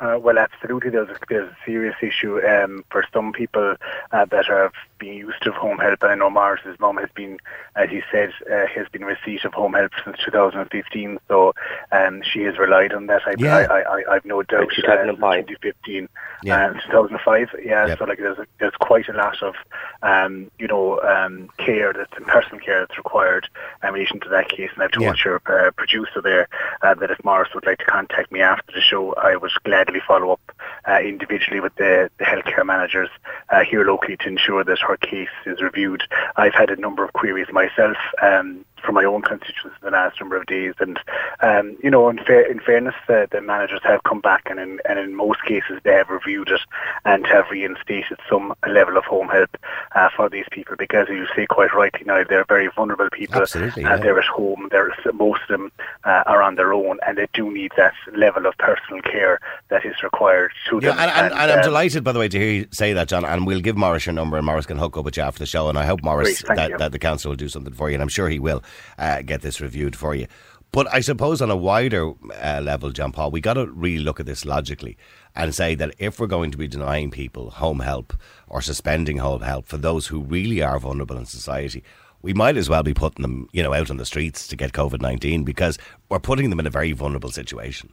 Uh, 0.00 0.18
well, 0.20 0.38
absolutely. 0.38 0.90
There's 0.90 1.08
a, 1.08 1.18
there's 1.28 1.50
a 1.50 1.56
serious 1.64 1.96
issue 2.00 2.40
um, 2.46 2.84
for 2.90 3.04
some 3.12 3.32
people 3.32 3.76
uh, 4.12 4.24
that 4.26 4.46
have 4.46 4.72
been 4.98 5.14
used 5.14 5.42
to 5.42 5.52
home 5.52 5.78
help. 5.78 6.02
And 6.02 6.12
I 6.12 6.14
know 6.14 6.30
Morris's 6.30 6.78
mum 6.78 6.96
has 6.98 7.08
been, 7.14 7.38
as 7.76 7.88
he 7.90 8.02
said, 8.10 8.30
uh, 8.50 8.66
has 8.66 8.88
been 8.88 9.02
in 9.02 9.08
receipt 9.08 9.44
of 9.44 9.54
home 9.54 9.74
help 9.74 9.92
since 10.04 10.16
2015. 10.24 11.18
So 11.28 11.54
um, 11.92 12.22
she 12.22 12.42
has 12.42 12.58
relied 12.58 12.92
on 12.92 13.06
that. 13.06 13.22
I, 13.26 13.34
Yeah. 13.38 13.56
I, 13.56 13.62
I, 13.64 13.80
I, 13.80 14.14
I've 14.14 14.24
no 14.24 14.42
doubt. 14.42 14.68
Since 14.74 14.86
uh, 14.86 14.96
2005. 14.96 15.46
2015, 15.46 16.08
Yeah. 16.42 16.66
uh, 16.70 16.72
2005. 16.74 17.48
Yeah. 17.64 17.86
Yep. 17.86 17.98
So 17.98 18.04
like 18.04 18.18
there's 18.18 18.38
a, 18.38 18.46
there's 18.58 18.74
quite 18.80 19.08
a 19.08 19.12
lot 19.12 19.42
of 19.42 19.54
um, 20.02 20.50
you 20.58 20.66
know 20.66 21.00
um, 21.02 21.48
care 21.58 21.92
that's 21.92 22.12
and 22.16 22.26
personal 22.26 22.60
care 22.60 22.80
that's 22.80 22.96
required 22.98 23.48
in 23.82 23.92
relation 23.92 24.20
to 24.20 24.28
that 24.28 24.48
case. 24.48 24.70
And 24.74 24.82
I've 24.82 24.92
told 24.92 25.04
Yeah. 25.04 25.14
your 25.24 25.40
uh, 25.46 25.70
producer 25.72 26.20
there 26.22 26.48
uh, 26.82 26.94
that 26.94 27.10
if 27.10 27.22
Morris 27.24 27.50
would 27.54 27.66
like 27.66 27.78
to 27.78 27.84
contact 27.84 28.30
me 28.32 28.40
after 28.40 28.72
the 28.72 28.80
show, 28.80 29.12
I 29.14 29.36
would 29.36 29.50
gladly 29.64 30.00
follow 30.06 30.32
up 30.32 30.40
uh, 30.88 30.98
individually 31.02 31.60
with 31.60 31.74
the, 31.76 32.10
the 32.18 32.24
healthcare 32.24 32.64
managers 32.64 33.08
uh, 33.50 33.60
here 33.64 33.84
locally 33.84 34.16
to 34.18 34.28
ensure 34.28 34.64
that 34.64 34.78
her 34.88 34.96
case 34.96 35.28
is 35.46 35.60
reviewed. 35.60 36.02
I've 36.36 36.54
had 36.54 36.70
a 36.70 36.76
number 36.76 37.04
of 37.04 37.12
queries 37.12 37.48
myself. 37.52 37.96
Um, 38.22 38.64
from 38.84 38.94
my 38.94 39.04
own 39.04 39.22
constituents 39.22 39.76
in 39.80 39.86
the 39.86 39.90
last 39.90 40.20
number 40.20 40.36
of 40.36 40.46
days, 40.46 40.74
and 40.78 40.98
um, 41.40 41.76
you 41.82 41.90
know, 41.90 42.08
in, 42.08 42.18
fair, 42.18 42.50
in 42.50 42.60
fairness, 42.60 42.94
uh, 43.08 43.26
the 43.30 43.40
managers 43.40 43.80
have 43.84 44.02
come 44.04 44.20
back, 44.20 44.42
and 44.50 44.58
in, 44.58 44.80
and 44.88 44.98
in 44.98 45.14
most 45.14 45.42
cases, 45.44 45.80
they 45.84 45.92
have 45.92 46.08
reviewed 46.08 46.48
it 46.48 46.60
and 47.04 47.26
have 47.26 47.44
reinstated 47.50 48.18
some 48.28 48.54
level 48.68 48.96
of 48.96 49.04
home 49.04 49.28
help 49.28 49.56
uh, 49.94 50.08
for 50.16 50.28
these 50.28 50.46
people, 50.50 50.76
because 50.76 51.06
as 51.08 51.14
you 51.16 51.26
say 51.34 51.46
quite 51.46 51.72
rightly 51.74 52.04
now, 52.04 52.22
they're 52.28 52.44
very 52.44 52.68
vulnerable 52.74 53.08
people. 53.10 53.40
Absolutely, 53.42 53.84
uh, 53.84 53.90
yeah. 53.90 53.96
They're 53.96 54.18
at 54.18 54.24
home. 54.26 54.68
They're 54.70 54.94
most 55.14 55.42
of 55.42 55.48
them 55.48 55.72
uh, 56.04 56.22
are 56.26 56.42
on 56.42 56.54
their 56.54 56.72
own, 56.72 56.98
and 57.06 57.18
they 57.18 57.26
do 57.32 57.50
need 57.50 57.72
that 57.76 57.94
level 58.14 58.46
of 58.46 58.56
personal 58.58 59.02
care 59.02 59.40
that 59.68 59.84
is 59.84 60.02
required 60.02 60.52
to 60.68 60.80
Yeah, 60.82 60.90
them. 60.90 60.98
and, 61.00 61.10
and, 61.10 61.32
and 61.32 61.52
I'm 61.52 61.58
um, 61.58 61.64
delighted, 61.64 62.04
by 62.04 62.12
the 62.12 62.18
way, 62.18 62.28
to 62.28 62.38
hear 62.38 62.50
you 62.50 62.66
say 62.70 62.92
that, 62.92 63.08
John. 63.08 63.24
And 63.24 63.46
we'll 63.46 63.60
give 63.60 63.76
Morris 63.76 64.06
your 64.06 64.12
number, 64.12 64.36
and 64.36 64.46
Morris 64.46 64.66
can 64.66 64.78
hook 64.78 64.96
up 64.96 65.04
with 65.04 65.16
you 65.16 65.22
after 65.22 65.40
the 65.40 65.46
show. 65.46 65.68
And 65.68 65.78
I 65.78 65.84
hope 65.84 66.02
Morris 66.02 66.42
Great, 66.42 66.56
that, 66.56 66.78
that 66.78 66.92
the 66.92 66.98
council 66.98 67.30
will 67.30 67.36
do 67.36 67.48
something 67.48 67.72
for 67.72 67.88
you, 67.90 67.94
and 67.94 68.02
I'm 68.02 68.08
sure 68.08 68.28
he 68.28 68.38
will 68.38 68.62
uh, 68.98 69.22
get 69.22 69.42
this 69.42 69.60
reviewed 69.60 69.96
for 69.96 70.14
you. 70.14 70.26
But 70.70 70.86
I 70.92 71.00
suppose 71.00 71.40
on 71.40 71.50
a 71.50 71.56
wider 71.56 72.12
uh, 72.42 72.60
level, 72.62 72.90
John 72.90 73.10
Paul, 73.10 73.30
we 73.30 73.40
got 73.40 73.54
to 73.54 73.66
really 73.66 74.04
look 74.04 74.20
at 74.20 74.26
this 74.26 74.44
logically 74.44 74.98
and 75.34 75.54
say 75.54 75.74
that 75.74 75.94
if 75.98 76.20
we're 76.20 76.26
going 76.26 76.50
to 76.50 76.58
be 76.58 76.68
denying 76.68 77.10
people 77.10 77.50
home 77.50 77.80
help 77.80 78.12
or 78.48 78.60
suspending 78.60 79.16
home 79.16 79.40
help 79.40 79.66
for 79.66 79.78
those 79.78 80.08
who 80.08 80.20
really 80.20 80.60
are 80.62 80.78
vulnerable 80.78 81.16
in 81.16 81.24
society, 81.24 81.82
we 82.20 82.34
might 82.34 82.56
as 82.56 82.68
well 82.68 82.82
be 82.82 82.92
putting 82.92 83.22
them, 83.22 83.48
you 83.52 83.62
know, 83.62 83.72
out 83.72 83.90
on 83.90 83.96
the 83.96 84.04
streets 84.04 84.46
to 84.48 84.56
get 84.56 84.72
COVID 84.72 85.00
nineteen 85.00 85.44
because 85.44 85.78
we're 86.10 86.18
putting 86.18 86.50
them 86.50 86.60
in 86.60 86.66
a 86.66 86.70
very 86.70 86.92
vulnerable 86.92 87.30
situation. 87.30 87.90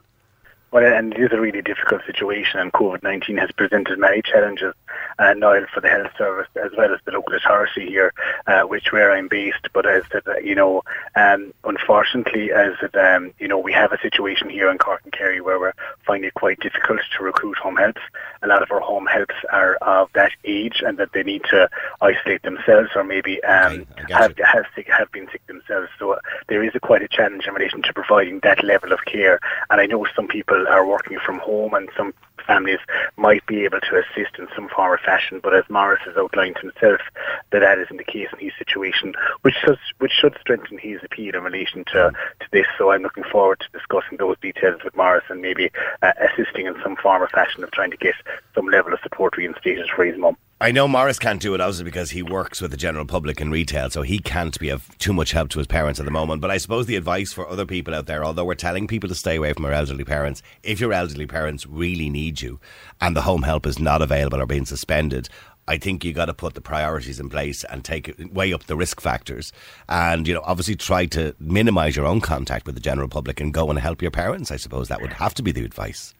Well, 0.75 0.83
and 0.94 1.13
it 1.13 1.22
is 1.22 1.31
a 1.31 1.39
really 1.39 1.61
difficult 1.61 2.02
situation, 2.06 2.59
and 2.59 2.73
COVID 2.73 3.02
19 3.02 3.38
has 3.38 3.49
presented 3.54 3.97
many 3.97 4.21
challenges, 4.21 4.73
uh, 5.18 5.33
Niall, 5.33 5.68
for 5.73 5.80
the 5.80 5.88
health 5.88 6.11
service 6.18 6.49
as 6.61 6.71
well 6.78 6.94
as 6.94 6.99
the 7.06 7.14
local 7.14 7.33
authority 7.33 7.88
here, 7.88 8.11
uh, 8.45 8.64
which 8.64 8.92
where 8.92 9.14
I'm 9.14 9.30
based. 9.30 9.69
But 9.71 9.85
as 9.85 10.04
it, 10.14 10.28
uh, 10.28 10.35
you 10.40 10.54
know, 10.54 10.83
um, 11.16 11.54
unfortunately, 11.64 12.52
as 12.52 12.73
it, 12.81 12.94
um, 12.97 13.33
you 13.40 13.47
know, 13.47 13.57
we 13.57 13.71
have 13.71 13.94
a 13.94 14.02
situation 14.02 14.49
here 14.49 14.69
in 14.69 14.78
Cork 14.78 14.99
and 15.06 15.14
Kerry 15.14 15.40
where 15.40 15.61
we're 15.61 15.71
finding 16.06 16.28
it 16.28 16.33
quite 16.33 16.59
difficult 16.59 16.99
to 17.16 17.23
recruit 17.23 17.57
home 17.57 17.78
helps. 17.78 18.02
A 18.42 18.47
lot 18.47 18.61
of 18.61 18.69
our 18.69 18.81
home 18.81 19.06
helps 19.06 19.35
are 19.54 19.76
of 19.76 20.09
that 20.11 20.33
age 20.44 20.83
and 20.85 20.97
that 20.97 21.14
they 21.14 21.23
need 21.23 21.45
to 21.52 21.69
isolate 22.02 22.44
themselves 22.44 22.90
or 22.97 23.06
maybe 23.06 23.42
um, 23.45 23.85
Okay, 23.97 24.14
have, 24.14 24.38
have, 24.40 24.66
sick, 24.76 24.90
have 24.90 25.09
been 25.14 25.30
sick 25.31 25.47
themselves. 25.47 25.88
So 25.97 26.11
uh, 26.11 26.19
there 26.49 26.64
is 26.64 26.76
a 26.76 26.81
quite 26.81 27.02
a 27.02 27.07
challenge 27.07 27.47
in 27.47 27.54
relation 27.54 27.81
to 27.83 27.94
providing 27.94 28.42
that 28.42 28.61
level 28.61 28.92
of 28.92 28.99
care. 29.06 29.40
And 29.69 29.80
I 29.80 29.85
know 29.85 30.06
some 30.14 30.28
people 30.28 30.65
are 30.68 30.86
working 30.86 31.19
from 31.26 31.40
home 31.40 31.74
and 31.74 31.90
some 31.98 32.14
families 32.45 32.80
might 33.18 33.45
be 33.45 33.64
able 33.66 33.80
to 33.80 34.04
assist 34.04 34.38
in 34.38 34.48
some 34.56 34.69
form 34.69 34.92
or 34.92 34.98
fashion. 34.98 35.40
But 35.42 35.56
as 35.56 35.64
Morris 35.69 36.02
has 36.06 36.16
outlined 36.18 36.57
himself, 36.57 37.02
that 37.52 37.60
that 37.60 37.80
isn't 37.80 37.98
the 37.98 38.04
case 38.04 38.28
in 38.34 38.40
his 38.40 38.54
situation, 38.57 39.14
which 39.42 39.56
should, 39.56 39.78
which 40.00 40.12
should 40.12 40.38
strengthen 40.40 40.78
his 40.78 41.00
appeal 41.04 41.36
in 41.36 41.44
relation 41.44 41.84
to, 41.86 42.12
to 42.40 42.48
this. 42.52 42.68
So 42.78 42.92
I'm 42.92 43.02
looking 43.02 43.24
forward 43.24 43.62
to 43.62 43.78
discussing 43.78 44.18
those 44.18 44.38
details 44.42 44.81
with 44.84 44.95
Morris 44.95 45.24
and 45.30 45.42
maybe 45.42 45.72
uh, 46.02 46.14
assisting 46.19 46.68
in 46.68 46.76
some 46.84 46.95
form 46.98 47.24
or 47.24 47.30
fashion 47.30 47.64
of 47.64 47.72
trying 47.72 47.92
to 47.92 47.98
get 47.98 48.16
some 48.54 48.68
level 48.68 48.94
of 48.94 49.00
support 49.02 49.38
reinstated 49.38 49.90
for 49.95 50.06
his 50.06 50.18
mum. 50.18 50.38
I 50.66 50.72
know 50.72 50.88
Morris 50.88 51.19
can't 51.19 51.40
do 51.40 51.54
it 51.54 51.62
obviously 51.62 51.84
because 51.84 52.10
he 52.10 52.24
works 52.24 52.60
with 52.60 52.72
the 52.72 52.78
general 52.78 53.06
public 53.06 53.40
in 53.40 53.52
retail, 53.52 53.92
so 53.92 54.02
he 54.02 54.18
can't 54.18 54.57
be 54.57 54.69
of 54.69 54.98
too 54.98 55.14
much 55.14 55.31
help 55.31 55.50
to 55.50 55.60
his 55.60 55.68
parents 55.68 56.00
at 56.00 56.07
the 56.07 56.12
moment. 56.12 56.42
But 56.42 56.50
I 56.50 56.57
suppose 56.57 56.88
the 56.88 56.95
advice 56.95 57.31
for 57.31 57.48
other 57.48 57.68
people 57.68 57.94
out 57.94 58.07
there, 58.07 58.26
although 58.26 58.45
we're 58.45 58.56
telling 58.56 58.88
people 58.88 59.07
to 59.10 59.14
stay 59.14 59.36
away 59.36 59.54
from 59.54 59.66
our 59.66 59.72
elderly 59.72 60.04
parents, 60.04 60.42
if 60.64 60.80
your 60.80 60.92
elderly 60.92 61.28
parents 61.28 61.68
really 61.68 62.10
need 62.10 62.42
you 62.42 62.60
and 63.00 63.16
the 63.16 63.22
home 63.22 63.44
help 63.44 63.68
is 63.68 63.78
not 63.78 64.02
available 64.02 64.42
or 64.42 64.48
being 64.48 64.66
suspended, 64.66 65.30
I 65.68 65.78
think 65.78 66.04
you 66.04 66.14
got 66.14 66.26
to 66.26 66.34
put 66.34 66.56
the 66.56 66.62
priorities 66.62 67.19
in 67.19 67.30
place 67.30 67.64
and 67.66 67.86
take 67.86 68.16
weigh 68.31 68.52
up 68.52 68.64
the 68.64 68.76
risk 68.76 69.00
factors, 69.00 69.54
and 69.88 70.28
you 70.28 70.34
know 70.34 70.42
obviously 70.45 70.78
try 70.78 71.06
to 71.06 71.36
minimise 71.40 71.95
your 71.95 72.07
own 72.07 72.22
contact 72.22 72.66
with 72.66 72.74
the 72.74 72.81
general 72.81 73.07
public 73.07 73.40
and 73.40 73.54
go 73.54 73.69
and 73.69 73.78
help 73.78 74.02
your 74.02 74.10
parents. 74.10 74.50
I 74.50 74.57
suppose 74.57 74.88
that 74.88 75.00
would 75.00 75.14
have 75.14 75.36
to 75.36 75.44
be 75.44 75.52
the 75.52 75.64
advice. 75.64 76.16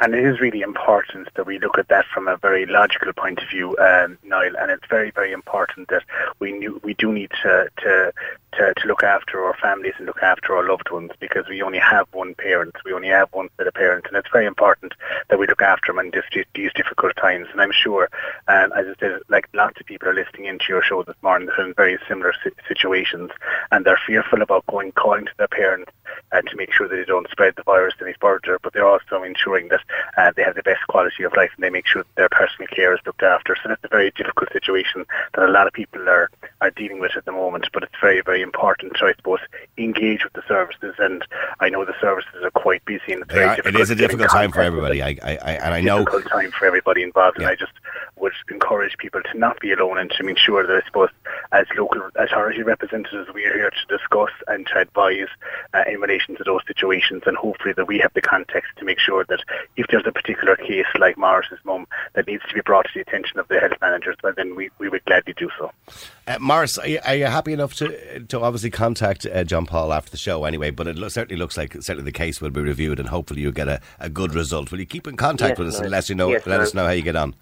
And 0.00 0.14
it 0.14 0.24
is 0.24 0.40
really 0.40 0.60
important 0.60 1.28
that 1.34 1.46
we 1.46 1.58
look 1.58 1.78
at 1.78 1.88
that 1.88 2.06
from 2.12 2.28
a 2.28 2.36
very 2.36 2.66
logical 2.66 3.12
point 3.12 3.42
of 3.42 3.48
view, 3.48 3.76
um, 3.78 4.18
Niall. 4.22 4.56
And 4.56 4.70
it's 4.70 4.86
very, 4.88 5.10
very 5.10 5.32
important 5.32 5.88
that 5.88 6.04
we 6.38 6.52
knew, 6.52 6.80
we 6.84 6.94
do 6.94 7.12
need 7.12 7.30
to, 7.42 7.68
to 7.78 8.12
to 8.52 8.72
to 8.74 8.86
look 8.86 9.02
after 9.02 9.44
our 9.44 9.54
families 9.54 9.94
and 9.98 10.06
look 10.06 10.22
after 10.22 10.56
our 10.56 10.66
loved 10.66 10.90
ones 10.90 11.10
because 11.20 11.46
we 11.48 11.62
only 11.62 11.78
have 11.78 12.06
one 12.12 12.34
parent, 12.34 12.74
we 12.84 12.92
only 12.92 13.08
have 13.08 13.28
one 13.32 13.48
set 13.56 13.66
of 13.66 13.74
parents, 13.74 14.08
and 14.08 14.16
it's 14.16 14.30
very 14.32 14.46
important 14.46 14.94
that 15.28 15.38
we 15.38 15.46
look 15.46 15.62
after 15.62 15.92
them 15.92 15.98
in 15.98 16.10
this, 16.10 16.24
these 16.54 16.72
difficult 16.74 17.14
times. 17.16 17.46
And 17.52 17.60
I'm 17.60 17.72
sure, 17.72 18.08
um, 18.48 18.72
as 18.72 18.86
I 18.86 18.94
said, 19.00 19.20
like 19.28 19.48
lots 19.52 19.78
of 19.80 19.86
people 19.86 20.08
are 20.08 20.14
listening 20.14 20.46
into 20.46 20.64
your 20.68 20.82
show 20.82 21.02
this 21.02 21.16
morning 21.22 21.48
that 21.48 21.58
are 21.58 21.66
in 21.66 21.74
very 21.74 21.98
similar 22.08 22.32
situations, 22.66 23.30
and 23.70 23.84
they're 23.84 24.00
fearful 24.06 24.42
about 24.42 24.66
going 24.66 24.92
calling 24.92 25.26
to 25.26 25.32
their 25.36 25.48
parents 25.48 25.92
uh, 26.32 26.42
to 26.42 26.56
make 26.56 26.72
sure 26.72 26.88
that 26.88 26.96
they 26.96 27.04
don't 27.04 27.30
spread 27.30 27.54
the 27.56 27.62
virus 27.62 27.94
any 28.00 28.14
further, 28.20 28.58
but 28.62 28.72
they're 28.72 28.86
also 28.86 29.22
ensuring 29.22 29.68
that 29.68 29.80
uh, 30.16 30.32
they 30.36 30.42
have 30.42 30.54
the 30.54 30.62
best 30.62 30.86
quality 30.88 31.22
of 31.22 31.32
life 31.36 31.50
and 31.56 31.64
they 31.64 31.70
make 31.70 31.86
sure 31.86 32.02
that 32.02 32.14
their 32.16 32.28
personal 32.28 32.68
care 32.68 32.94
is 32.94 33.00
looked 33.06 33.22
after. 33.22 33.56
So 33.56 33.68
that's 33.68 33.84
a 33.84 33.88
very 33.88 34.10
difficult 34.12 34.52
situation 34.52 35.04
that 35.34 35.48
a 35.48 35.52
lot 35.52 35.66
of 35.66 35.72
people 35.72 36.08
are, 36.08 36.30
are 36.60 36.70
dealing 36.70 37.00
with 37.00 37.16
at 37.16 37.24
the 37.24 37.32
moment, 37.32 37.68
but 37.72 37.82
it's 37.82 37.94
very, 38.00 38.20
very 38.20 38.42
important 38.42 38.94
to, 38.96 39.06
I 39.06 39.14
suppose, 39.14 39.40
engage 39.76 40.24
with 40.24 40.32
the 40.32 40.42
services. 40.48 40.94
And 40.98 41.24
I 41.60 41.68
know 41.68 41.84
the 41.84 41.94
services 42.00 42.42
are 42.42 42.50
quite 42.50 42.84
busy 42.84 43.12
and 43.12 43.22
it's 43.22 43.32
very 43.32 43.46
are, 43.46 43.56
difficult. 43.56 43.74
It 43.74 43.80
is 43.80 43.90
a 43.90 43.94
difficult 43.94 44.30
time 44.30 44.52
for 44.52 44.60
everybody. 44.60 45.02
I, 45.02 45.16
I, 45.22 45.38
I, 45.42 45.52
and 45.52 45.74
I 45.74 45.80
know. 45.80 45.98
difficult 45.98 46.28
time 46.28 46.50
for 46.50 46.66
everybody 46.66 47.02
involved. 47.02 47.38
Yeah. 47.38 47.44
And 47.44 47.52
I 47.52 47.56
just 47.56 47.72
would 48.16 48.32
encourage 48.50 48.96
people 48.98 49.20
to 49.22 49.38
not 49.38 49.60
be 49.60 49.72
alone 49.72 49.98
and 49.98 50.10
to 50.12 50.22
make 50.24 50.38
sure 50.38 50.66
that, 50.66 50.82
I 50.82 50.84
suppose, 50.86 51.10
as 51.52 51.66
local 51.76 52.02
authority 52.16 52.62
representatives, 52.62 53.28
we 53.32 53.46
are 53.46 53.54
here 53.54 53.70
to 53.70 53.96
discuss 53.96 54.30
and 54.48 54.66
to 54.66 54.78
advise 54.80 55.28
uh, 55.74 55.84
in 55.88 56.00
relation 56.00 56.36
to 56.36 56.44
those 56.44 56.62
situations, 56.66 57.22
and 57.26 57.36
hopefully 57.36 57.72
that 57.74 57.86
we 57.86 57.98
have 57.98 58.12
the 58.14 58.20
context 58.20 58.70
to 58.78 58.84
make 58.84 58.98
sure 58.98 59.24
that 59.28 59.40
if 59.76 59.86
there's 59.88 60.06
a 60.06 60.12
particular 60.12 60.56
case 60.56 60.86
like 60.98 61.16
Morris's 61.16 61.58
mum 61.64 61.86
that 62.14 62.26
needs 62.26 62.42
to 62.48 62.54
be 62.54 62.60
brought 62.60 62.86
to 62.86 62.90
the 62.94 63.00
attention 63.00 63.38
of 63.38 63.48
the 63.48 63.60
health 63.60 63.80
managers, 63.80 64.16
well, 64.22 64.32
then 64.36 64.54
we, 64.56 64.70
we 64.78 64.88
would 64.88 65.04
gladly 65.04 65.34
do 65.36 65.48
so. 65.58 65.70
Uh, 66.26 66.38
Morris, 66.48 66.78
are 66.78 66.88
you, 66.88 66.98
are 67.04 67.14
you, 67.14 67.26
happy 67.26 67.52
enough 67.52 67.74
to 67.74 68.20
to 68.20 68.40
obviously 68.40 68.70
contact 68.70 69.26
uh, 69.26 69.44
John 69.44 69.66
Paul 69.66 69.92
after 69.92 70.10
the 70.10 70.16
show 70.16 70.46
anyway? 70.46 70.70
But 70.70 70.86
it 70.86 70.96
lo- 70.96 71.10
certainly 71.10 71.38
looks 71.38 71.58
like 71.58 71.74
certainly 71.74 72.04
the 72.04 72.10
case 72.10 72.40
will 72.40 72.48
be 72.48 72.62
reviewed, 72.62 72.98
and 72.98 73.10
hopefully 73.10 73.42
you'll 73.42 73.52
get 73.52 73.68
a, 73.68 73.82
a 74.00 74.08
good 74.08 74.34
result. 74.34 74.72
Will 74.72 74.80
you 74.80 74.86
keep 74.86 75.06
in 75.06 75.18
contact 75.18 75.58
Yes, 75.58 75.58
with 75.58 75.68
us 75.68 75.80
let 75.90 76.08
you 76.08 76.14
know 76.14 76.30
Yes, 76.30 76.46
let 76.46 76.60
us 76.60 76.72
know 76.72 76.86
how 76.86 76.92
you 76.92 77.02
get 77.02 77.16
on? 77.16 77.34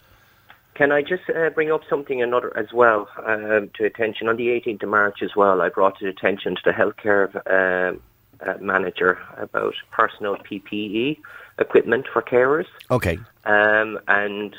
Can 0.74 0.90
I 0.90 1.02
just 1.02 1.22
uh, 1.30 1.50
bring 1.50 1.70
up 1.70 1.82
something 1.88 2.20
another 2.20 2.52
as 2.58 2.72
well 2.72 3.08
um, 3.24 3.70
to 3.76 3.84
attention? 3.84 4.28
On 4.28 4.34
the 4.34 4.48
18th 4.48 4.82
of 4.82 4.88
March 4.88 5.22
as 5.22 5.36
well, 5.36 5.62
I 5.62 5.68
brought 5.68 6.00
to 6.00 6.08
attention 6.08 6.56
to 6.56 6.62
the 6.64 6.72
healthcare 6.72 7.30
um, 7.48 8.02
uh, 8.44 8.54
manager 8.60 9.20
about 9.36 9.74
personal 9.92 10.34
PPE 10.36 11.18
equipment 11.60 12.08
for 12.12 12.22
carers, 12.22 12.66
Okay. 12.90 13.20
um, 13.44 14.00
and 14.08 14.56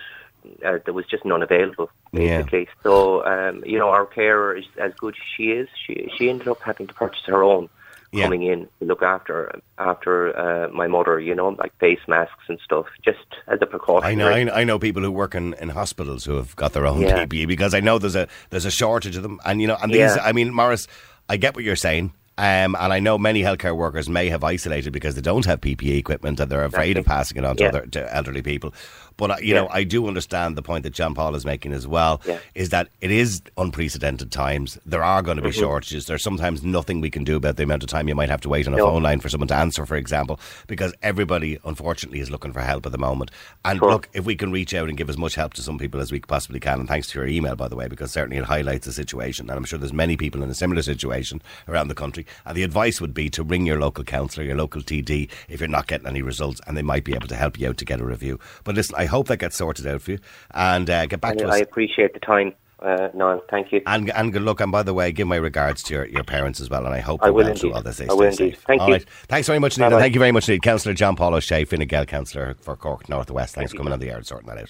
uh, 0.66 0.77
there 0.86 0.94
was 0.94 1.06
just 1.06 1.25
none 1.25 1.44
available, 1.44 1.89
Yeah. 2.13 2.37
basically. 2.39 2.67
So, 2.83 3.25
um, 3.25 3.63
you 3.65 3.77
know, 3.77 3.89
our 3.89 4.05
carer 4.05 4.55
is 4.55 4.65
as 4.77 4.93
good 4.95 5.15
as 5.15 5.21
she 5.35 5.51
is. 5.51 5.67
She 5.85 6.09
she 6.17 6.29
ended 6.29 6.47
up 6.47 6.61
having 6.61 6.87
to 6.87 6.93
purchase 6.93 7.23
her 7.27 7.43
own. 7.43 7.69
Yeah. 8.13 8.23
Coming 8.23 8.43
in 8.43 8.67
to 8.79 8.85
look 8.85 9.03
after 9.03 9.59
after 9.77 10.35
uh, 10.37 10.69
my 10.69 10.87
mother, 10.87 11.19
you 11.19 11.35
know, 11.35 11.49
like 11.49 11.77
face 11.77 11.99
masks 12.07 12.45
and 12.47 12.57
stuff, 12.63 12.85
just 13.03 13.19
as 13.47 13.59
a 13.61 13.65
precaution. 13.65 14.07
I 14.09 14.15
know, 14.15 14.29
I 14.29 14.43
know, 14.45 14.53
I 14.53 14.63
know 14.63 14.79
people 14.79 15.01
who 15.03 15.11
work 15.11 15.35
in, 15.35 15.53
in 15.55 15.67
hospitals 15.69 16.23
who 16.23 16.35
have 16.37 16.55
got 16.55 16.71
their 16.71 16.87
own 16.87 17.01
Yeah. 17.01 17.25
PPE 17.25 17.47
because 17.49 17.73
I 17.73 17.81
know 17.81 17.99
there's 17.99 18.15
a 18.15 18.29
there's 18.49 18.63
a 18.65 18.71
shortage 18.71 19.17
of 19.17 19.23
them, 19.23 19.41
and 19.45 19.59
you 19.61 19.67
know, 19.67 19.77
and 19.81 19.91
these, 19.91 19.99
Yeah. 20.15 20.19
I 20.23 20.31
mean, 20.31 20.53
Morris, 20.53 20.87
I 21.27 21.35
get 21.35 21.53
what 21.53 21.65
you're 21.65 21.75
saying. 21.75 22.13
Um, 22.39 22.75
and 22.79 22.93
I 22.93 22.99
know 22.99 23.17
many 23.17 23.41
healthcare 23.41 23.75
workers 23.75 24.07
may 24.07 24.29
have 24.29 24.43
isolated 24.43 24.93
because 24.93 25.15
they 25.15 25.21
don't 25.21 25.43
have 25.45 25.59
PPE 25.59 25.97
equipment 25.97 26.39
and 26.39 26.51
they're 26.51 26.65
afraid 26.65 26.95
of 26.95 27.03
passing 27.05 27.37
it 27.39 27.43
on 27.43 27.57
to, 27.57 27.63
Yeah. 27.63 27.69
other, 27.69 27.85
to 27.87 28.15
elderly 28.15 28.43
people. 28.43 28.75
But, 29.17 29.31
uh, 29.31 29.36
you 29.41 29.53
know, 29.55 29.67
I 29.71 29.83
do 29.83 30.07
understand 30.07 30.55
the 30.55 30.62
point 30.62 30.83
that 30.83 30.93
John 30.93 31.13
Paul 31.15 31.36
is 31.36 31.43
making 31.45 31.74
as 31.74 31.88
well 31.88 32.21
Yeah. 32.25 32.38
is 32.55 32.69
that 32.69 32.88
it 33.01 33.09
is 33.12 33.41
unprecedented 33.57 34.31
times. 34.31 34.77
There 34.86 35.03
are 35.03 35.21
going 35.21 35.38
to 35.38 35.43
be 35.43 35.50
Mm-hmm. 35.50 35.59
shortages. 35.59 36.05
There's 36.05 36.21
sometimes 36.24 36.63
nothing 36.63 37.01
we 37.01 37.09
can 37.09 37.24
do 37.24 37.36
about 37.36 37.55
the 37.57 37.63
amount 37.63 37.81
of 37.83 37.89
time 37.89 38.07
you 38.07 38.15
might 38.15 38.29
have 38.29 38.41
to 38.41 38.50
wait 38.50 38.67
on 38.67 38.74
a 38.74 38.77
No. 38.77 38.86
phone 38.86 39.01
line 39.03 39.19
for 39.19 39.29
someone 39.29 39.47
to 39.47 39.55
answer, 39.55 39.86
for 39.86 39.95
example, 39.95 40.39
because 40.67 40.93
everybody, 41.01 41.57
unfortunately, 41.65 42.19
is 42.19 42.29
looking 42.29 42.53
for 42.53 42.62
help 42.62 42.86
at 42.86 42.91
the 42.91 42.97
moment. 42.97 43.31
And 43.65 43.79
Sure. 43.79 43.89
look, 43.91 44.09
if 44.13 44.25
we 44.25 44.36
can 44.36 44.51
reach 44.51 44.74
out 44.75 44.88
and 44.88 44.97
give 44.97 45.09
as 45.09 45.17
much 45.17 45.36
help 45.36 45.53
to 45.55 45.62
some 45.63 45.77
people 45.79 46.00
as 46.00 46.12
we 46.12 46.19
possibly 46.19 46.59
can, 46.59 46.79
and 46.79 46.88
thanks 46.88 47.07
to 47.07 47.19
your 47.19 47.27
email, 47.27 47.55
by 47.55 47.67
the 47.67 47.75
way, 47.75 47.88
because 47.88 48.12
certainly 48.12 48.38
it 48.38 48.45
highlights 48.45 48.86
the 48.86 48.93
situation. 48.93 49.50
And 49.50 49.57
I'm 49.57 49.65
sure 49.65 49.79
there's 49.79 49.93
many 49.93 50.15
people 50.15 50.43
in 50.43 50.50
a 50.50 50.53
similar 50.53 50.81
situation 50.83 51.41
around 51.67 51.88
the 51.88 51.95
country. 51.95 52.25
And 52.45 52.55
the 52.55 52.63
advice 52.63 53.01
would 53.01 53.13
be 53.15 53.29
to 53.31 53.41
ring 53.43 53.65
your 53.65 53.79
local 53.79 54.03
councillor, 54.03 54.45
your 54.45 54.57
local 54.57 54.81
TD, 54.83 55.27
if 55.50 55.59
you're 55.59 55.67
not 55.69 55.88
getting 55.88 56.07
any 56.07 56.21
results, 56.21 56.62
and 56.67 56.77
they 56.77 56.81
might 56.83 57.03
be 57.03 57.13
able 57.15 57.27
to 57.27 57.36
help 57.36 57.59
you 57.59 57.67
out 57.67 57.77
to 57.77 57.86
get 57.86 58.00
a 58.00 58.05
review. 58.05 58.39
But 58.63 58.75
listen, 58.75 58.95
I 58.97 59.05
hope 59.07 59.27
that 59.27 59.37
gets 59.37 59.57
sorted 59.57 59.87
out 59.87 60.01
for 60.01 60.11
you, 60.11 60.19
and 60.53 60.89
uh, 60.89 61.05
get 61.07 61.19
back 61.21 61.31
And 61.31 61.39
to 61.41 61.47
I 61.47 61.55
us. 61.55 61.61
appreciate 61.61 62.13
the 62.13 62.19
time, 62.19 62.53
uh, 62.81 63.09
Niall. 63.15 63.41
Thank 63.49 63.71
you. 63.71 63.81
And, 63.87 64.09
and 64.11 64.31
good 64.31 64.43
luck. 64.43 64.61
And 64.61 64.71
by 64.71 64.83
the 64.83 64.93
way, 64.93 65.11
give 65.11 65.27
my 65.27 65.35
regards 65.37 65.81
to 65.83 65.93
your, 65.95 66.05
your 66.05 66.23
parents 66.23 66.61
as 66.61 66.69
well. 66.69 66.85
And 66.85 66.93
I 66.93 66.99
hope 66.99 67.21
I 67.23 67.25
they're 67.25 67.33
will 67.33 67.45
well 67.45 67.55
through 67.55 67.69
indeed. 67.69 67.75
all 67.77 67.81
this. 67.81 68.01
I 68.01 68.13
will 68.13 68.21
indeed. 68.23 68.35
safe. 68.37 68.63
Thank 68.67 68.81
All 68.81 68.87
you. 68.89 68.93
right. 68.95 69.05
Thanks 69.27 69.47
very 69.47 69.59
much, 69.59 69.77
Nina. 69.77 69.89
Bye-bye. 69.89 70.01
Thank 70.01 70.13
you 70.13 70.19
very 70.19 70.31
much, 70.31 70.47
indeed. 70.47 70.61
Councillor 70.61 70.93
John 70.93 71.15
Paul 71.15 71.33
O'Shea, 71.35 71.65
Fine 71.65 71.87
Gael 71.87 72.05
Councillor 72.05 72.55
for 72.61 72.75
Cork 72.75 73.09
North 73.09 73.31
West. 73.31 73.55
Thanks 73.55 73.71
for 73.71 73.77
coming 73.77 73.93
on 73.93 73.99
the 73.99 74.09
air 74.11 74.17
and 74.17 74.25
sorting 74.27 74.47
that 74.47 74.59
out. 74.59 74.69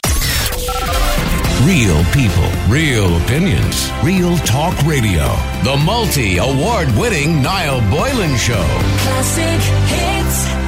Real 1.65 2.03
people, 2.13 2.49
real 2.69 3.17
opinions, 3.23 3.89
real 4.03 4.37
talk 4.39 4.77
radio. 4.85 5.25
The 5.63 5.75
multi 5.85 6.37
award 6.37 6.87
winning 6.97 7.41
Niall 7.41 7.81
Boylan 7.91 8.37
Show. 8.37 8.63
Classic 9.01 9.61
hits. 9.89 10.66